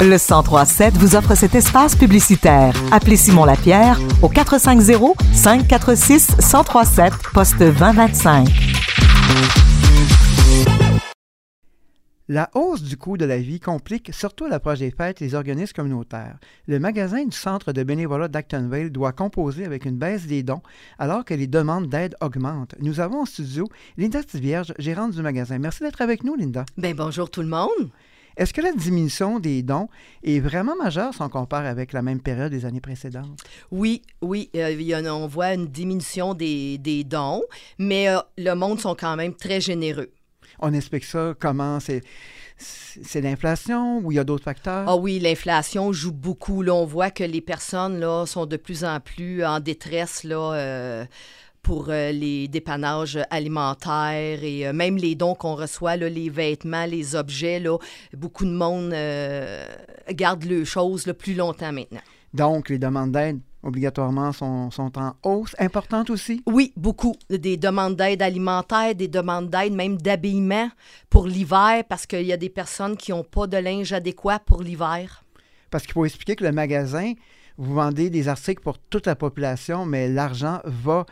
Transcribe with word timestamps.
Le 0.00 0.18
1037 0.18 0.94
vous 0.98 1.16
offre 1.16 1.34
cet 1.34 1.54
espace 1.54 1.96
publicitaire. 1.96 2.74
Appelez 2.92 3.16
Simon 3.16 3.44
Lapierre 3.44 3.98
au 4.22 4.28
450 4.28 5.16
546 5.32 6.36
1037 6.38 7.12
poste 7.32 7.58
2025. 7.58 8.48
La 12.28 12.50
hausse 12.54 12.82
du 12.82 12.96
coût 12.96 13.18
de 13.18 13.26
la 13.26 13.36
vie 13.36 13.60
complique, 13.60 14.12
surtout 14.14 14.46
à 14.46 14.48
l'approche 14.48 14.78
des 14.78 14.90
fêtes, 14.90 15.20
les 15.20 15.34
organismes 15.34 15.74
communautaires. 15.74 16.38
Le 16.66 16.78
magasin 16.78 17.22
du 17.22 17.36
Centre 17.36 17.72
de 17.72 17.82
bénévolat 17.82 18.28
d'Actonville 18.28 18.90
doit 18.90 19.12
composer 19.12 19.66
avec 19.66 19.84
une 19.84 19.98
baisse 19.98 20.26
des 20.26 20.42
dons 20.42 20.62
alors 20.98 21.26
que 21.26 21.34
les 21.34 21.46
demandes 21.46 21.88
d'aide 21.88 22.16
augmentent. 22.22 22.74
Nous 22.80 23.00
avons 23.00 23.20
en 23.20 23.26
studio 23.26 23.68
Linda 23.98 24.22
Tivierge, 24.22 24.72
gérante 24.78 25.12
du 25.12 25.20
magasin. 25.20 25.58
Merci 25.58 25.82
d'être 25.82 26.00
avec 26.00 26.24
nous, 26.24 26.34
Linda. 26.34 26.64
Bien, 26.78 26.94
bonjour 26.94 27.30
tout 27.30 27.42
le 27.42 27.48
monde. 27.48 27.90
Est-ce 28.36 28.52
que 28.52 28.60
la 28.60 28.72
diminution 28.72 29.38
des 29.38 29.62
dons 29.62 29.88
est 30.22 30.40
vraiment 30.40 30.76
majeure 30.76 31.14
si 31.14 31.22
on 31.22 31.28
compare 31.28 31.66
avec 31.66 31.92
la 31.92 32.02
même 32.02 32.20
période 32.20 32.50
des 32.50 32.64
années 32.64 32.80
précédentes? 32.80 33.40
Oui, 33.70 34.02
oui, 34.22 34.50
euh, 34.56 35.10
on 35.10 35.26
voit 35.26 35.54
une 35.54 35.68
diminution 35.68 36.34
des, 36.34 37.04
dons, 37.06 37.42
mais 37.78 38.08
euh, 38.08 38.18
le 38.38 38.54
monde 38.54 38.80
sont 38.80 38.94
quand 38.94 39.16
même 39.16 39.34
très 39.34 39.60
généreux. 39.60 40.10
On 40.60 40.72
explique 40.72 41.04
ça 41.04 41.34
comment 41.38 41.80
c'est 41.80 42.02
c'est 42.56 43.20
l'inflation 43.20 43.98
ou 43.98 44.12
il 44.12 44.14
y 44.14 44.18
a 44.18 44.24
d'autres 44.24 44.44
facteurs? 44.44 44.84
Ah 44.88 44.96
oui, 44.96 45.18
l'inflation 45.18 45.92
joue 45.92 46.12
beaucoup. 46.12 46.62
Là, 46.62 46.72
on 46.74 46.84
voit 46.84 47.10
que 47.10 47.24
les 47.24 47.40
personnes 47.40 47.98
là, 47.98 48.26
sont 48.26 48.46
de 48.46 48.56
plus 48.56 48.84
en 48.84 49.00
plus 49.00 49.44
en 49.44 49.58
détresse 49.58 50.22
là, 50.24 50.52
euh, 50.54 51.04
pour 51.64 51.86
euh, 51.88 52.12
les 52.12 52.46
dépannages 52.46 53.18
alimentaires 53.30 54.44
et 54.44 54.68
euh, 54.68 54.72
même 54.72 54.96
les 54.96 55.16
dons 55.16 55.34
qu'on 55.34 55.56
reçoit, 55.56 55.96
là, 55.96 56.08
les 56.08 56.30
vêtements, 56.30 56.86
les 56.86 57.16
objets. 57.16 57.58
Là, 57.58 57.76
beaucoup 58.16 58.44
de 58.44 58.52
monde 58.52 58.94
garde 60.12 60.44
les 60.44 60.64
choses 60.64 61.12
plus 61.18 61.34
longtemps 61.34 61.72
maintenant. 61.72 62.02
Donc, 62.32 62.68
les 62.68 62.78
demandes 62.78 63.10
d'aide 63.10 63.40
obligatoirement 63.64 64.32
sont, 64.32 64.70
sont, 64.70 64.92
en 64.98 65.14
hausse. 65.22 65.56
Importante 65.58 66.10
aussi? 66.10 66.42
Oui, 66.46 66.72
beaucoup. 66.76 67.14
Des 67.30 67.56
demandes 67.56 67.96
d'aide 67.96 68.22
alimentaire, 68.22 68.94
des 68.94 69.08
demandes 69.08 69.48
d'aide 69.48 69.72
même 69.72 69.96
d'habillement 69.96 70.68
pour 71.08 71.26
l'hiver 71.26 71.82
parce 71.88 72.06
qu'il 72.06 72.26
y 72.26 72.32
a 72.32 72.36
des 72.36 72.50
personnes 72.50 72.96
qui 72.96 73.10
n'ont 73.10 73.24
pas 73.24 73.46
de 73.46 73.56
linge 73.56 73.92
adéquat 73.92 74.38
pour 74.38 74.62
l'hiver. 74.62 75.24
Parce 75.70 75.84
qu'il 75.84 75.94
faut 75.94 76.04
expliquer 76.04 76.36
que 76.36 76.44
le 76.44 76.52
magasin, 76.52 77.14
vous 77.56 77.74
vendez 77.74 78.10
des 78.10 78.28
articles 78.28 78.62
pour 78.62 78.78
toute 78.78 79.06
la 79.06 79.16
population, 79.16 79.86
mais 79.86 80.08
l'argent 80.08 80.60
va 80.64 81.06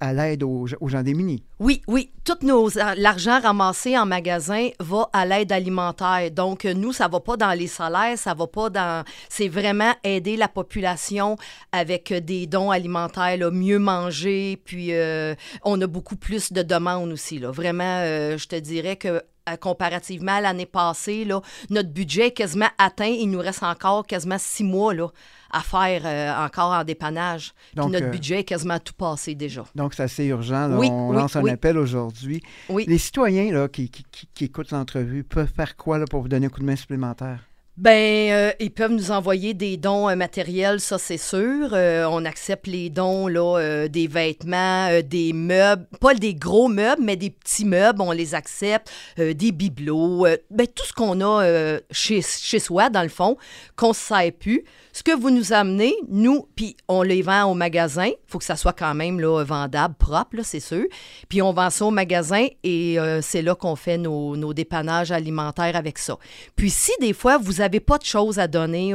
à 0.00 0.12
l'aide 0.12 0.42
aux, 0.42 0.66
gens 0.66 1.02
démunis. 1.02 1.42
Oui, 1.58 1.82
oui. 1.88 2.10
Tout 2.24 2.38
nos, 2.42 2.68
l'argent 2.96 3.40
ramassé 3.40 3.98
en 3.98 4.06
magasin 4.06 4.68
va 4.80 5.08
à 5.12 5.26
l'aide 5.26 5.50
alimentaire. 5.50 6.30
Donc, 6.30 6.64
nous, 6.64 6.92
ça 6.92 7.08
va 7.08 7.20
pas 7.20 7.36
dans 7.36 7.52
les 7.52 7.66
salaires, 7.66 8.18
ça 8.18 8.34
va 8.34 8.46
pas 8.46 8.70
dans... 8.70 9.04
C'est 9.28 9.48
vraiment 9.48 9.92
aider 10.04 10.36
la 10.36 10.48
population 10.48 11.36
avec 11.72 12.12
des 12.12 12.46
dons 12.46 12.70
alimentaires, 12.70 13.38
mieux 13.50 13.78
manger, 13.78 14.60
puis 14.64 14.92
euh, 14.92 15.34
on 15.64 15.80
a 15.80 15.86
beaucoup 15.86 16.16
plus 16.16 16.52
de 16.52 16.62
demandes 16.62 17.10
aussi. 17.12 17.38
Là. 17.38 17.50
Vraiment, 17.50 18.00
euh, 18.02 18.38
je 18.38 18.46
te 18.46 18.56
dirais 18.56 18.96
que 18.96 19.08
euh, 19.08 19.20
comparativement 19.56 20.32
à 20.32 20.40
l'année 20.40 20.66
passée, 20.66 21.24
là, 21.24 21.40
notre 21.70 21.90
budget 21.90 22.28
est 22.28 22.32
quasiment 22.32 22.68
atteint. 22.78 23.06
Il 23.06 23.30
nous 23.30 23.38
reste 23.38 23.62
encore 23.62 24.06
quasiment 24.06 24.38
six 24.38 24.64
mois 24.64 24.94
là, 24.94 25.08
à 25.50 25.60
faire 25.60 26.02
euh, 26.04 26.44
encore 26.44 26.72
en 26.72 26.84
dépannage. 26.84 27.52
Donc, 27.74 27.90
notre 27.90 28.06
euh, 28.06 28.10
budget 28.10 28.40
est 28.40 28.44
quasiment 28.44 28.78
tout 28.78 28.94
passé 28.94 29.34
déjà. 29.34 29.64
Donc, 29.74 29.94
c'est 29.94 30.02
assez 30.02 30.26
urgent. 30.26 30.70
on 30.70 31.12
lance 31.12 31.36
un 31.36 31.46
appel 31.46 31.78
aujourd'hui. 31.78 32.42
Les 32.68 32.98
citoyens 32.98 33.52
là, 33.52 33.68
qui, 33.68 33.90
qui 33.90 34.44
écoutent 34.44 34.70
l'entrevue 34.70 35.24
peuvent 35.24 35.52
faire 35.54 35.76
quoi 35.76 35.98
là, 35.98 36.04
pour 36.10 36.22
vous 36.22 36.28
donner 36.28 36.46
un 36.46 36.50
coup 36.50 36.60
de 36.60 36.66
main 36.66 36.76
supplémentaire? 36.76 37.48
Ben, 37.78 38.32
euh, 38.32 38.50
ils 38.58 38.72
peuvent 38.72 38.90
nous 38.90 39.12
envoyer 39.12 39.54
des 39.54 39.76
dons 39.76 40.08
euh, 40.08 40.16
matériels, 40.16 40.80
ça 40.80 40.98
c'est 40.98 41.16
sûr. 41.16 41.70
Euh, 41.72 42.06
on 42.10 42.24
accepte 42.24 42.66
les 42.66 42.90
dons 42.90 43.28
là, 43.28 43.86
des 43.86 44.08
vêtements, 44.08 44.88
des 45.08 45.32
meubles, 45.32 45.86
pas 46.00 46.12
des 46.14 46.34
gros 46.34 46.66
meubles, 46.66 47.02
mais 47.04 47.14
des 47.14 47.30
petits 47.30 47.64
meubles, 47.64 48.02
on 48.02 48.10
les 48.10 48.34
accepte, 48.34 48.90
des 49.16 49.52
bibelots, 49.52 50.26
ben, 50.50 50.66
tout 50.66 50.84
ce 50.84 50.92
qu'on 50.92 51.20
a 51.20 51.78
chez, 51.92 52.20
chez 52.20 52.58
soi 52.58 52.90
dans 52.90 53.02
le 53.02 53.08
fond, 53.08 53.36
qu'on 53.76 53.90
ne 53.90 53.94
sait 53.94 54.32
plus. 54.32 54.64
Ce 54.92 55.04
que 55.04 55.14
vous 55.14 55.30
nous 55.30 55.52
amenez, 55.52 55.94
nous, 56.08 56.48
puis 56.56 56.76
on 56.88 57.02
les 57.02 57.22
vend 57.22 57.44
au 57.44 57.54
magasin. 57.54 58.06
Il 58.06 58.16
faut 58.26 58.38
que 58.38 58.44
ça 58.44 58.56
soit 58.56 58.72
quand 58.72 58.94
même 58.94 59.20
là, 59.20 59.44
vendable, 59.44 59.94
propre, 59.94 60.38
c'est 60.42 60.58
sûr. 60.58 60.84
Puis 61.28 61.40
on 61.42 61.52
vend 61.52 61.70
ça 61.70 61.84
au 61.84 61.92
magasin 61.92 62.46
et 62.64 62.98
c'est 63.22 63.42
là 63.42 63.54
qu'on 63.54 63.76
fait 63.76 63.98
nos, 63.98 64.36
nos 64.36 64.52
dépannages 64.52 65.12
alimentaires 65.12 65.76
avec 65.76 65.98
ça. 65.98 66.18
Puis 66.56 66.70
si 66.70 66.90
des 67.00 67.12
fois 67.12 67.38
vous 67.38 67.60
avez 67.60 67.67
n'avez 67.68 67.80
pas 67.80 67.98
de 67.98 68.04
choses 68.04 68.38
à 68.38 68.48
donner 68.48 68.92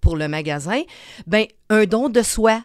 pour 0.00 0.16
le 0.16 0.28
magasin, 0.28 0.82
ben 1.26 1.46
un 1.68 1.84
don 1.84 2.08
de 2.08 2.22
soi. 2.22 2.62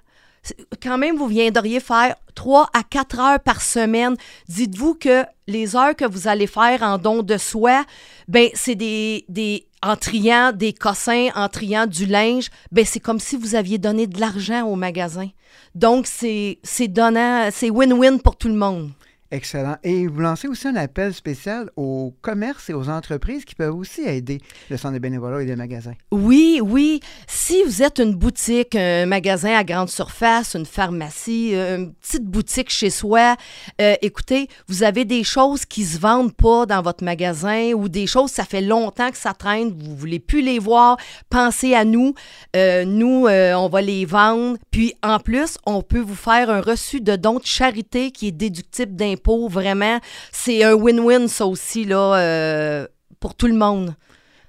Quand 0.82 0.98
même, 0.98 1.18
vous 1.18 1.28
viendriez 1.28 1.80
faire 1.80 2.16
trois 2.34 2.70
à 2.74 2.84
quatre 2.84 3.20
heures 3.20 3.40
par 3.42 3.62
semaine. 3.62 4.16
Dites-vous 4.48 4.94
que 4.96 5.26
les 5.48 5.76
heures 5.76 5.96
que 5.96 6.06
vous 6.06 6.28
allez 6.28 6.48
faire 6.48 6.82
en 6.82 6.98
don 6.98 7.24
de 7.24 7.38
soi, 7.38 7.84
ben 8.28 8.50
c'est 8.54 8.76
des, 8.76 9.26
des 9.28 9.68
en 9.82 9.96
triant 9.96 10.52
des 10.54 10.74
cossins, 10.74 11.30
en 11.36 11.50
triant 11.50 11.88
du 11.88 12.06
linge, 12.06 12.50
ben 12.72 12.86
c'est 12.86 13.00
comme 13.00 13.20
si 13.20 13.36
vous 13.38 13.56
aviez 13.56 13.78
donné 13.78 14.08
de 14.08 14.20
l'argent 14.20 14.66
au 14.68 14.76
magasin. 14.76 15.30
Donc 15.76 16.08
c'est 16.08 16.60
donnant, 16.88 17.50
c'est 17.52 17.70
win-win 17.70 18.20
pour 18.20 18.36
tout 18.36 18.50
le 18.50 18.56
monde. 18.56 18.92
Excellent. 19.32 19.76
Et 19.84 20.08
vous 20.08 20.22
lancez 20.22 20.48
aussi 20.48 20.68
un 20.68 20.76
appel 20.76 21.14
spécial 21.14 21.70
aux 21.76 22.16
commerces 22.24 22.72
et 22.72 22.74
aux 22.74 22.90
entreprises 22.90 23.46
qui 23.46 23.54
peuvent 23.54 23.76
aussi 23.76 24.02
aider 24.02 24.40
le 24.72 24.78
centre 24.78 24.94
des 24.94 25.00
bénévolats 25.00 25.44
et 25.44 25.46
les 25.46 25.56
magasins. 25.56 25.94
Oui, 26.10 26.60
oui. 26.64 27.00
Si 27.28 27.62
vous 27.64 27.84
êtes 27.84 28.00
une 28.00 28.16
boutique, 28.16 28.76
un 28.76 29.06
magasin 29.06 29.56
à 29.56 29.64
grande 29.64 29.90
surface, 29.90 30.56
une 30.56 30.66
pharmacie, 30.66 31.54
une 31.54 31.94
petite 31.94 32.26
boutique 32.26 32.72
chez 32.72 32.90
soi, 32.90 33.36
euh, 33.80 33.94
écoutez, 34.02 34.48
vous 34.68 34.82
avez 34.82 35.06
des 35.06 35.24
choses 35.24 35.64
qui 35.64 35.86
se 35.86 36.00
vendent 36.00 36.34
pas 36.34 36.66
dans 36.66 36.82
votre 36.82 37.04
magasin 37.04 37.74
ou 37.74 37.88
des 37.88 38.08
choses, 38.08 38.32
ça 38.32 38.46
fait 38.46 38.62
longtemps 38.62 39.12
que 39.12 39.18
ça 39.18 39.34
traîne, 39.34 39.72
vous 39.78 39.96
voulez 39.96 40.20
plus 40.20 40.42
les 40.42 40.58
voir, 40.58 40.98
pensez 41.30 41.76
à 41.76 41.86
nous. 41.86 42.16
Euh, 42.56 42.84
nous, 42.84 43.28
euh, 43.28 43.54
on 43.54 43.70
va 43.70 43.82
les 43.82 44.06
vendre. 44.06 44.58
Puis 44.72 44.96
en 45.04 45.20
plus, 45.20 45.60
on 45.68 45.84
peut 45.84 46.00
vous 46.00 46.16
faire 46.16 46.50
un 46.50 46.62
reçu 46.62 47.00
de 47.00 47.16
don 47.16 47.36
de 47.38 47.46
charité 47.46 48.10
qui 48.10 48.30
est 48.30 48.32
déductible 48.32 48.96
d'impôts 48.96 49.19
Vraiment, 49.50 50.00
c'est 50.32 50.64
un 50.64 50.74
win-win, 50.74 51.28
ça 51.28 51.46
aussi, 51.46 51.86
là, 51.86 52.16
euh, 52.16 52.88
pour 53.20 53.36
tout 53.36 53.48
le 53.48 53.56
monde. 53.56 53.94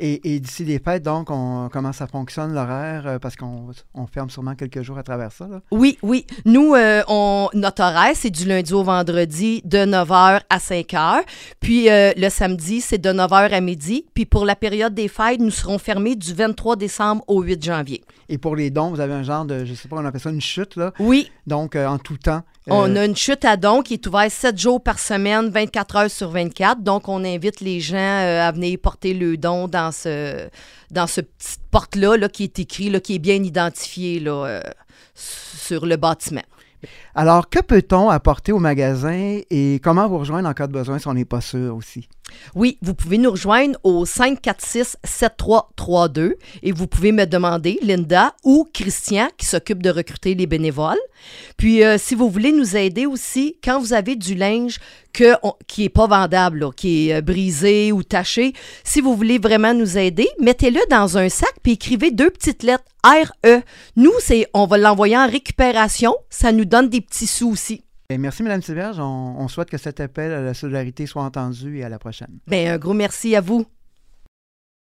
Et, 0.03 0.41
d'ici 0.41 0.64
les 0.64 0.78
fêtes, 0.78 1.03
donc, 1.03 1.31
on, 1.31 1.69
comment 1.70 1.92
ça 1.92 2.06
fonctionne 2.06 2.54
l'horaire? 2.54 3.06
Euh, 3.06 3.19
parce 3.19 3.36
qu'on 3.36 3.66
ferme 4.10 4.30
sûrement 4.30 4.54
quelques 4.54 4.80
jours 4.80 4.97
à 4.97 5.03
travers 5.03 5.30
ça. 5.30 5.47
Oui, 5.70 5.98
oui. 6.03 6.25
Nous, 6.47 6.75
euh, 6.75 7.03
on, 7.06 7.50
notre 7.53 7.82
horaire, 7.82 8.12
c'est 8.14 8.30
du 8.30 8.47
lundi 8.47 8.72
au 8.72 8.82
vendredi 8.82 9.60
de 9.66 9.76
9h 9.76 10.41
à 10.48 10.56
5h. 10.56 11.20
Puis 11.60 11.88
le 11.91 12.28
samedi, 12.30 12.80
c'est 12.80 12.97
de 12.97 13.10
9h 13.10 13.53
à 13.53 13.60
midi. 13.60 14.06
Puis 14.14 14.25
pour 14.25 14.47
la 14.47 14.56
période 14.56 14.94
des 14.94 15.09
fêtes, 15.09 15.38
nous 15.38 15.50
serons 15.50 15.78
fermés 15.78 16.16
du 16.16 16.32
23 16.32 16.76
décembre 16.76 17.22
au 17.26 17.42
8 17.42 17.62
janvier. 17.62 18.03
Et 18.30 18.38
pour 18.38 18.56
les 18.56 18.70
dons, 18.70 18.88
vous 18.88 19.00
avez 19.00 19.12
un 19.12 19.22
genre 19.22 19.44
de, 19.44 19.66
je 19.66 19.75
sais 19.75 19.88
pas, 19.88 19.97
on 19.97 20.04
appelle 20.06 20.22
ça 20.22 20.30
une 20.30 20.41
chute, 20.41 20.76
là? 20.76 20.92
Oui. 20.98 21.30
Donc, 21.47 21.76
en 21.76 21.98
tout 21.98 22.16
temps, 22.16 22.41
on 22.66 22.94
euh, 22.94 23.00
a 23.00 23.04
une 23.04 23.16
chute 23.16 23.44
à 23.44 23.56
dons 23.56 23.82
qui 23.82 23.94
est 23.94 24.06
ouverte 24.06 24.31
7 24.31 24.59
jours 24.59 24.82
par 24.82 24.98
semaine, 24.98 25.48
24 25.48 25.97
heures 25.97 26.10
sur 26.10 26.31
24. 26.31 26.82
Donc, 26.82 27.09
on 27.09 27.25
invite 27.25 27.60
les 27.60 27.81
gens 27.81 27.97
euh, 27.97 28.47
à 28.47 28.53
venir 28.53 28.78
porter 28.78 29.15
le 29.15 29.37
don 29.37 29.66
dans 29.66 29.93
ce, 29.93 30.48
dans 30.91 31.06
ce 31.06 31.22
porte-là 31.71 32.16
là, 32.16 32.28
qui 32.28 32.44
est 32.44 32.59
écrit, 32.59 32.91
là, 32.91 33.00
qui 33.00 33.15
est 33.15 33.19
bien 33.19 33.43
identifié 33.43 34.22
euh, 34.26 34.60
sur 35.15 35.87
le 35.87 35.97
bâtiment. 35.97 36.43
Alors, 37.14 37.48
que 37.48 37.60
peut-on 37.60 38.10
apporter 38.10 38.52
au 38.52 38.58
magasin 38.58 39.38
et 39.50 39.80
comment 39.82 40.08
vous 40.08 40.18
rejoindre 40.18 40.48
en 40.48 40.54
cas 40.54 40.66
de 40.66 40.72
besoin 40.72 40.98
si 40.98 41.06
on 41.08 41.14
n'est 41.14 41.24
pas 41.24 41.41
sûr 41.41 41.76
aussi? 41.76 42.08
Oui, 42.54 42.78
vous 42.80 42.94
pouvez 42.94 43.18
nous 43.18 43.32
rejoindre 43.32 43.78
au 43.82 44.04
546-7332 44.04 46.34
et 46.62 46.71
vous 46.72 46.86
pouvez 46.86 47.12
me 47.12 47.27
demander, 47.27 47.78
Linda 47.82 48.34
ou 48.44 48.66
Christian, 48.72 49.28
qui 49.36 49.44
s'occupe 49.47 49.82
de 49.82 49.91
recruter 49.91 50.34
les 50.34 50.47
bénévoles. 50.47 50.97
Puis, 51.56 51.84
euh, 51.84 51.98
si 51.98 52.15
vous 52.15 52.30
voulez 52.30 52.53
nous 52.53 52.77
aider 52.77 53.06
aussi, 53.06 53.56
quand 53.62 53.80
vous 53.80 53.92
avez 53.92 54.16
du 54.16 54.34
linge 54.34 54.78
qui 55.12 55.83
n'est 55.83 55.88
pas 55.88 56.06
vendable, 56.06 56.72
qui 56.74 57.09
est 57.09 57.16
euh, 57.16 57.21
brisé 57.21 57.91
ou 57.92 58.04
taché, 58.04 58.53
si 58.84 59.00
vous 59.00 59.16
voulez 59.16 59.38
vraiment 59.38 59.74
nous 59.74 59.98
aider, 59.98 60.28
mettez-le 60.38 60.78
dans 60.88 61.18
un 61.18 61.28
sac 61.28 61.53
puis 61.62 61.72
écrivez 61.72 62.12
deux 62.12 62.30
petites 62.30 62.62
lettres 62.62 62.84
RE. 63.04 63.62
Nous, 63.97 64.12
c'est, 64.20 64.47
on 64.54 64.66
va 64.66 64.78
l'envoyer 64.78 65.16
en 65.16 65.28
récupération. 65.28 66.14
Ça 66.28 66.52
nous 66.52 66.64
donne 66.64 66.88
des 66.88 67.00
petits 67.00 67.26
sous 67.26 67.50
aussi. 67.50 67.84
Ben, 68.08 68.20
merci, 68.20 68.42
Mme 68.42 68.60
Silverge. 68.60 68.98
On, 68.98 69.47
souhaite 69.48 69.70
que 69.70 69.78
cet 69.78 70.00
appel 70.00 70.32
à 70.32 70.41
la 70.41 70.52
solidarité 70.52 71.06
soit 71.06 71.22
entendu 71.22 71.78
et 71.78 71.84
à 71.84 71.88
la 71.88 71.98
prochaine. 71.98 72.41
Bien, 72.48 72.74
un 72.74 72.78
gros 72.78 72.92
merci 72.92 73.36
à 73.36 73.41
vous. 73.41 73.66